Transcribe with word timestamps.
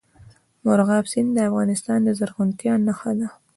مورغاب 0.63 1.05
سیند 1.11 1.29
د 1.35 1.39
افغانستان 1.49 1.99
د 2.03 2.09
زرغونتیا 2.19 2.73
نښه 2.85 3.11
ده. 3.19 3.27